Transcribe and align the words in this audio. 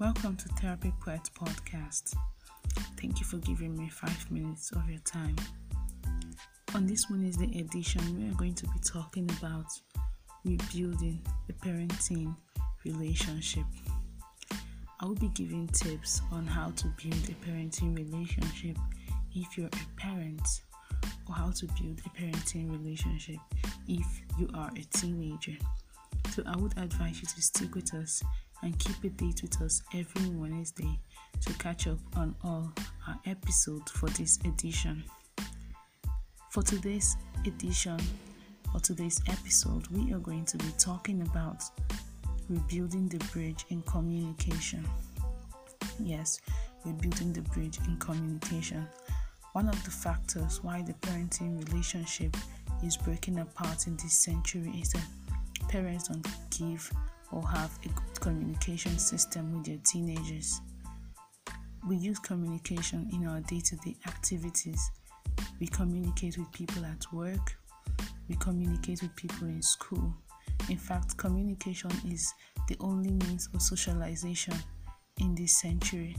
Welcome 0.00 0.36
to 0.36 0.48
Therapy 0.50 0.92
Poet 1.00 1.28
Podcast. 1.36 2.14
Thank 3.00 3.18
you 3.18 3.26
for 3.26 3.38
giving 3.38 3.76
me 3.76 3.88
five 3.88 4.30
minutes 4.30 4.70
of 4.70 4.88
your 4.88 5.00
time. 5.00 5.34
On 6.76 6.86
this 6.86 7.10
Wednesday 7.10 7.58
edition, 7.58 8.00
we 8.16 8.30
are 8.30 8.34
going 8.36 8.54
to 8.54 8.64
be 8.66 8.78
talking 8.78 9.28
about 9.40 9.66
rebuilding 10.44 11.20
a 11.48 11.52
parenting 11.52 12.36
relationship. 12.84 13.64
I 15.00 15.04
will 15.04 15.16
be 15.16 15.30
giving 15.30 15.66
tips 15.66 16.22
on 16.30 16.46
how 16.46 16.70
to 16.70 16.86
build 17.02 17.28
a 17.28 17.34
parenting 17.44 17.96
relationship 17.96 18.76
if 19.34 19.58
you're 19.58 19.66
a 19.66 20.00
parent, 20.00 20.46
or 21.28 21.34
how 21.34 21.50
to 21.50 21.66
build 21.80 22.00
a 22.06 22.08
parenting 22.10 22.70
relationship 22.70 23.40
if 23.88 24.06
you 24.38 24.48
are 24.54 24.70
a 24.76 24.96
teenager. 24.96 25.56
So, 26.38 26.44
I 26.46 26.56
would 26.56 26.78
advise 26.78 27.20
you 27.20 27.26
to 27.26 27.42
stick 27.42 27.74
with 27.74 27.92
us 27.94 28.22
and 28.62 28.78
keep 28.78 29.02
a 29.02 29.08
date 29.08 29.42
with 29.42 29.60
us 29.60 29.82
every 29.92 30.28
Wednesday 30.28 31.00
to 31.40 31.52
catch 31.54 31.88
up 31.88 31.98
on 32.14 32.36
all 32.44 32.72
our 33.08 33.18
episodes 33.26 33.90
for 33.90 34.08
this 34.10 34.38
edition. 34.44 35.02
For 36.52 36.62
today's 36.62 37.16
edition 37.44 37.98
or 38.72 38.78
today's 38.78 39.20
episode, 39.26 39.88
we 39.88 40.12
are 40.12 40.20
going 40.20 40.44
to 40.44 40.56
be 40.58 40.70
talking 40.78 41.22
about 41.22 41.64
rebuilding 42.48 43.08
the 43.08 43.18
bridge 43.32 43.64
in 43.70 43.82
communication. 43.82 44.88
Yes, 45.98 46.40
rebuilding 46.84 47.32
the 47.32 47.42
bridge 47.42 47.78
in 47.88 47.96
communication. 47.96 48.86
One 49.54 49.68
of 49.68 49.82
the 49.82 49.90
factors 49.90 50.62
why 50.62 50.82
the 50.82 50.94
parenting 51.04 51.66
relationship 51.66 52.36
is 52.84 52.96
breaking 52.96 53.40
apart 53.40 53.88
in 53.88 53.96
this 53.96 54.12
century 54.12 54.72
is 54.80 54.92
that 54.92 55.02
parents 55.68 56.08
don't 56.08 56.26
give 56.50 56.90
or 57.30 57.46
have 57.46 57.78
a 57.84 57.88
good 57.88 58.20
communication 58.20 58.98
system 58.98 59.52
with 59.52 59.66
their 59.66 59.78
teenagers. 59.84 60.60
We 61.86 61.96
use 61.96 62.18
communication 62.18 63.08
in 63.12 63.26
our 63.26 63.40
day 63.40 63.60
to 63.60 63.76
day 63.76 63.96
activities. 64.06 64.90
We 65.60 65.66
communicate 65.66 66.38
with 66.38 66.50
people 66.52 66.84
at 66.84 67.04
work, 67.12 67.56
we 68.28 68.36
communicate 68.36 69.02
with 69.02 69.14
people 69.16 69.46
in 69.46 69.62
school. 69.62 70.14
In 70.68 70.76
fact, 70.76 71.16
communication 71.16 71.90
is 72.10 72.32
the 72.68 72.76
only 72.80 73.12
means 73.12 73.48
of 73.54 73.62
socialization 73.62 74.54
in 75.20 75.34
this 75.34 75.58
century. 75.58 76.16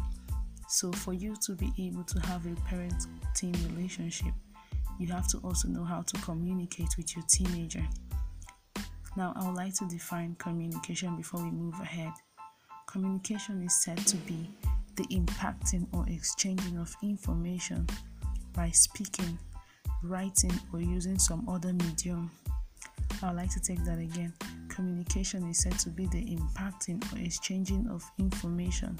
So, 0.68 0.92
for 0.92 1.14
you 1.14 1.36
to 1.46 1.56
be 1.56 1.72
able 1.80 2.04
to 2.04 2.20
have 2.28 2.46
a 2.46 2.56
parent 2.62 3.06
teen 3.36 3.54
relationship, 3.70 4.34
you 5.00 5.08
have 5.08 5.28
to 5.30 5.38
also 5.40 5.68
know 5.68 5.84
how 5.84 6.02
to 6.02 6.18
communicate 6.22 6.96
with 6.98 7.16
your 7.16 7.26
teenager. 7.28 7.86
Now, 9.16 9.34
I 9.36 9.46
would 9.48 9.56
like 9.56 9.74
to 9.76 9.86
define 9.86 10.36
communication 10.36 11.16
before 11.16 11.44
we 11.44 11.52
move 11.52 11.80
ahead. 11.80 12.14
Communication 12.88 13.64
is 13.64 13.82
said 13.84 13.98
to 14.08 14.18
be 14.18 14.50
the 14.96 15.04
impacting 15.06 15.88
or 15.94 16.06
exchanging 16.08 16.78
of 16.78 16.96
information 17.02 17.88
by 18.54 18.70
speaking, 18.72 19.38
writing, 20.04 20.52
or 20.74 20.82
using 20.82 21.18
some 21.18 21.48
other 21.50 21.74
medium. 21.74 22.30
I 23.22 23.28
would 23.28 23.38
like 23.38 23.54
to 23.54 23.60
take 23.60 23.84
that 23.86 24.00
again. 24.00 24.34
Communication 24.68 25.50
is 25.50 25.60
said 25.60 25.78
to 25.80 25.90
be 25.90 26.06
the 26.08 26.24
impacting 26.36 27.02
or 27.14 27.26
exchanging 27.26 27.88
of 27.90 28.04
information 28.20 28.98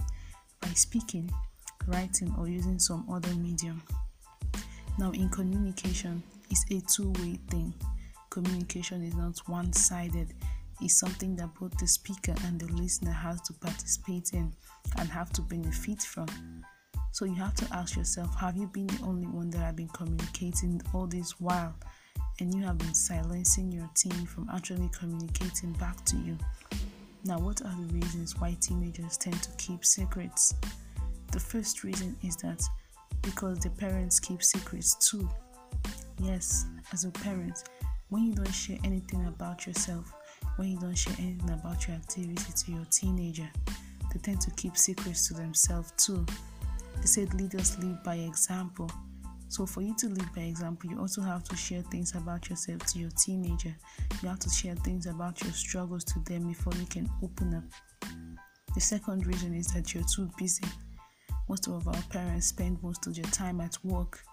by 0.62 0.70
speaking, 0.70 1.32
writing, 1.88 2.34
or 2.38 2.48
using 2.48 2.80
some 2.80 3.06
other 3.12 3.34
medium. 3.36 3.82
Now, 4.98 5.12
in 5.12 5.30
communication, 5.30 6.24
it's 6.50 6.66
a 6.72 6.82
two 6.82 7.12
way 7.22 7.40
thing 7.50 7.74
communication 8.30 9.04
is 9.04 9.16
not 9.16 9.38
one 9.48 9.74
sided, 9.74 10.34
it's 10.82 11.00
something 11.00 11.36
that 11.36 11.54
both 11.60 11.78
the 11.78 11.88
speaker 11.88 12.34
and 12.46 12.60
the 12.60 12.72
listener 12.74 13.12
has 13.12 13.42
to 13.42 13.54
participate 13.54 14.32
in 14.34 14.54
and 14.98 15.10
have 15.10 15.32
to 15.34 15.42
benefit 15.42 16.02
from. 16.02 16.28
So 17.12 17.26
you 17.26 17.36
have 17.36 17.56
to 17.56 17.68
ask 17.74 17.98
yourself 17.98 18.34
have 18.36 18.56
you 18.56 18.68
been 18.68 18.88
the 18.88 19.04
only 19.04 19.28
one 19.28 19.50
that 19.50 19.60
have 19.60 19.76
been 19.76 19.90
communicating 19.90 20.82
all 20.94 21.08
this 21.08 21.40
while 21.40 21.76
and 22.40 22.54
you 22.54 22.64
have 22.64 22.78
been 22.78 22.94
silencing 22.94 23.72
your 23.72 23.90
team 23.96 24.26
from 24.26 24.48
actually 24.54 24.90
communicating 24.98 25.74
back 25.74 26.04
to 26.06 26.18
you? 26.18 26.38
Now, 27.26 27.40
what 27.40 27.62
are 27.62 27.76
the 27.76 27.94
reasons 27.94 28.40
why 28.40 28.56
teenagers 28.62 29.18
tend 29.18 29.42
to 29.44 29.52
keep 29.58 29.84
secrets? 29.84 30.56
The 31.34 31.40
first 31.40 31.84
reason 31.84 32.16
is 32.24 32.38
that 32.38 32.62
because 33.22 33.60
the 33.60 33.70
parents 33.72 34.20
keep 34.20 34.42
secrets 34.42 34.96
too. 35.10 35.28
Yes, 36.22 36.66
as 36.94 37.04
a 37.04 37.12
parent, 37.12 37.64
when 38.10 38.24
you 38.26 38.34
don't 38.34 38.52
share 38.52 38.78
anything 38.84 39.26
about 39.28 39.68
yourself, 39.68 40.14
when 40.56 40.70
you 40.70 40.80
don't 40.80 40.98
share 40.98 41.16
anything 41.20 41.50
about 41.52 41.88
your 41.88 41.96
activity 41.96 42.52
to 42.56 42.72
your 42.72 42.86
teenager, 42.92 43.50
they 44.12 44.20
tend 44.20 44.42
to 44.42 44.52
keep 44.52 44.76
secrets 44.76 45.28
to 45.28 45.36
themselves 45.36 45.94
too. 45.98 46.26
They 46.98 47.06
said 47.06 47.34
leaders 47.34 47.78
lead 47.80 48.02
by 48.04 48.16
example. 48.16 48.90
So, 49.48 49.66
for 49.66 49.82
you 49.82 49.96
to 49.98 50.08
lead 50.08 50.28
by 50.36 50.42
example, 50.42 50.90
you 50.92 51.00
also 51.00 51.22
have 51.22 51.44
to 51.46 51.56
share 51.56 51.82
things 51.84 52.14
about 52.16 52.50
yourself 52.50 52.86
to 52.88 53.00
your 53.00 53.10
teenager. 53.12 53.76
You 54.22 54.30
have 54.30 54.40
to 54.40 54.50
share 54.50 54.76
things 54.76 55.06
about 55.06 55.42
your 55.44 55.54
struggles 55.54 56.04
to 56.06 56.20
them 56.20 56.48
before 56.48 56.74
you 56.74 56.86
can 56.86 57.10
open 57.24 57.56
up. 57.56 57.64
The 58.76 58.82
second 58.82 59.26
reason 59.26 59.56
is 59.56 59.68
that 59.68 59.94
you're 59.94 60.04
too 60.16 60.30
busy. 60.38 60.66
Most 61.48 61.68
of 61.68 61.88
our 61.88 62.02
parents 62.10 62.48
spend 62.48 62.82
most 62.84 63.08
of 63.08 63.16
their 63.16 63.24
time 63.26 63.60
at 63.62 63.76
work 63.84 64.24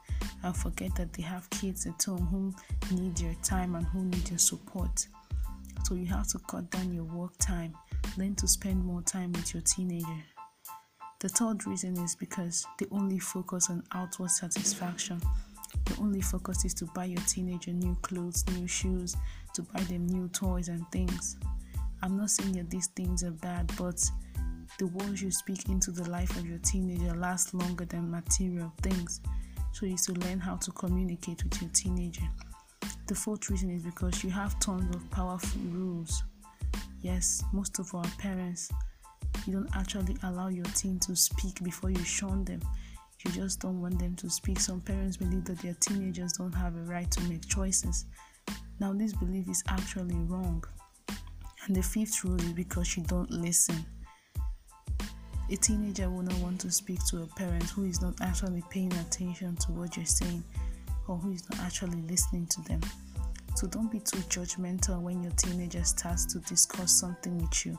and 0.42 0.56
forget 0.56 0.94
that 0.96 1.12
they 1.12 1.22
have 1.22 1.48
kids 1.50 1.86
at 1.86 2.02
home 2.04 2.26
who 2.26 2.96
need 2.96 3.18
your 3.18 3.34
time 3.42 3.74
and 3.74 3.86
who 3.86 4.04
need 4.04 4.28
your 4.28 4.38
support. 4.38 5.06
So 5.84 5.94
you 5.94 6.06
have 6.06 6.28
to 6.28 6.38
cut 6.40 6.70
down 6.70 6.92
your 6.92 7.04
work 7.04 7.32
time, 7.38 7.74
learn 8.16 8.34
to 8.36 8.48
spend 8.48 8.84
more 8.84 9.02
time 9.02 9.32
with 9.32 9.54
your 9.54 9.62
teenager. 9.62 10.24
The 11.20 11.28
third 11.28 11.66
reason 11.66 11.96
is 11.98 12.14
because 12.14 12.66
they 12.78 12.86
only 12.90 13.18
focus 13.18 13.70
on 13.70 13.82
outward 13.92 14.30
satisfaction. 14.30 15.20
The 15.84 15.96
only 16.00 16.20
focus 16.20 16.64
is 16.64 16.74
to 16.74 16.86
buy 16.86 17.06
your 17.06 17.22
teenager 17.26 17.72
new 17.72 17.96
clothes, 18.02 18.44
new 18.54 18.66
shoes, 18.66 19.16
to 19.54 19.62
buy 19.62 19.80
them 19.80 20.06
new 20.06 20.28
toys 20.28 20.68
and 20.68 20.84
things. 20.92 21.36
I'm 22.02 22.16
not 22.16 22.30
saying 22.30 22.52
that 22.52 22.70
these 22.70 22.88
things 22.88 23.24
are 23.24 23.30
bad, 23.30 23.70
but 23.78 24.04
the 24.78 24.88
words 24.88 25.22
you 25.22 25.30
speak 25.30 25.68
into 25.68 25.90
the 25.90 26.08
life 26.10 26.36
of 26.36 26.46
your 26.46 26.58
teenager 26.58 27.14
last 27.14 27.54
longer 27.54 27.84
than 27.84 28.10
material 28.10 28.72
things. 28.82 29.20
So 29.76 29.84
you 29.84 29.98
to 29.98 30.12
learn 30.14 30.40
how 30.40 30.56
to 30.56 30.70
communicate 30.70 31.44
with 31.44 31.60
your 31.60 31.70
teenager. 31.74 32.26
The 33.08 33.14
fourth 33.14 33.50
reason 33.50 33.68
is 33.68 33.82
because 33.82 34.24
you 34.24 34.30
have 34.30 34.58
tons 34.58 34.96
of 34.96 35.10
powerful 35.10 35.60
rules. 35.64 36.24
Yes, 37.02 37.44
most 37.52 37.78
of 37.78 37.94
our 37.94 38.06
parents, 38.16 38.70
you 39.46 39.52
don't 39.52 39.76
actually 39.76 40.16
allow 40.22 40.48
your 40.48 40.64
teen 40.64 40.98
to 41.00 41.14
speak 41.14 41.62
before 41.62 41.90
you 41.90 42.02
shun 42.04 42.42
them. 42.46 42.62
You 43.22 43.30
just 43.32 43.60
don't 43.60 43.82
want 43.82 43.98
them 43.98 44.16
to 44.16 44.30
speak. 44.30 44.60
Some 44.60 44.80
parents 44.80 45.18
believe 45.18 45.44
that 45.44 45.58
their 45.58 45.76
teenagers 45.78 46.32
don't 46.32 46.54
have 46.54 46.74
a 46.74 46.80
right 46.80 47.10
to 47.10 47.20
make 47.24 47.46
choices. 47.46 48.06
Now, 48.80 48.94
this 48.94 49.12
belief 49.12 49.46
is 49.46 49.62
actually 49.68 50.14
wrong. 50.14 50.64
And 51.66 51.76
the 51.76 51.82
fifth 51.82 52.24
rule 52.24 52.40
is 52.40 52.54
because 52.54 52.96
you 52.96 53.02
don't 53.02 53.30
listen. 53.30 53.84
A 55.48 55.54
teenager 55.56 56.10
will 56.10 56.22
not 56.22 56.38
want 56.38 56.60
to 56.62 56.72
speak 56.72 57.04
to 57.06 57.22
a 57.22 57.26
parent 57.26 57.70
who 57.70 57.84
is 57.84 58.02
not 58.02 58.14
actually 58.20 58.64
paying 58.68 58.92
attention 58.94 59.54
to 59.56 59.72
what 59.72 59.96
you're 59.96 60.04
saying 60.04 60.42
or 61.06 61.16
who 61.16 61.30
is 61.30 61.48
not 61.48 61.60
actually 61.60 62.02
listening 62.02 62.46
to 62.46 62.60
them. 62.62 62.80
So 63.54 63.68
don't 63.68 63.90
be 63.90 64.00
too 64.00 64.18
judgmental 64.28 65.00
when 65.00 65.22
your 65.22 65.30
teenager 65.32 65.84
starts 65.84 66.26
to 66.26 66.40
discuss 66.40 66.92
something 66.92 67.38
with 67.38 67.64
you. 67.64 67.78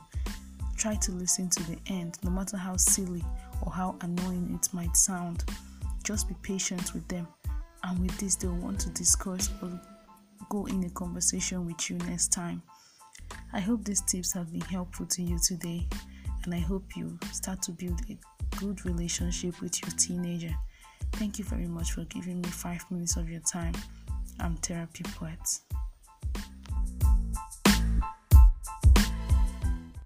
Try 0.78 0.94
to 0.94 1.12
listen 1.12 1.50
to 1.50 1.62
the 1.64 1.78
end, 1.88 2.16
no 2.22 2.30
matter 2.30 2.56
how 2.56 2.76
silly 2.76 3.22
or 3.62 3.70
how 3.70 3.96
annoying 4.00 4.58
it 4.60 4.72
might 4.72 4.96
sound. 4.96 5.44
Just 6.04 6.26
be 6.26 6.34
patient 6.42 6.94
with 6.94 7.06
them, 7.08 7.28
and 7.84 8.00
with 8.00 8.16
this, 8.18 8.34
they'll 8.36 8.54
want 8.54 8.80
to 8.80 8.90
discuss 8.90 9.50
or 9.60 9.78
go 10.48 10.64
in 10.66 10.82
a 10.84 10.90
conversation 10.90 11.66
with 11.66 11.90
you 11.90 11.96
next 11.98 12.28
time. 12.28 12.62
I 13.52 13.60
hope 13.60 13.84
these 13.84 14.00
tips 14.00 14.32
have 14.32 14.50
been 14.50 14.62
helpful 14.62 15.04
to 15.04 15.22
you 15.22 15.38
today 15.38 15.86
and 16.48 16.54
I 16.54 16.60
hope 16.60 16.96
you 16.96 17.18
start 17.30 17.60
to 17.64 17.72
build 17.72 18.00
a 18.08 18.16
good 18.56 18.82
relationship 18.86 19.60
with 19.60 19.82
your 19.82 19.90
teenager. 19.98 20.54
Thank 21.12 21.38
you 21.38 21.44
very 21.44 21.66
much 21.66 21.92
for 21.92 22.04
giving 22.04 22.40
me 22.40 22.48
five 22.48 22.82
minutes 22.90 23.18
of 23.18 23.28
your 23.28 23.42
time. 23.42 23.74
I'm 24.40 24.56
Therapy 24.56 25.04
Poet. 25.14 25.40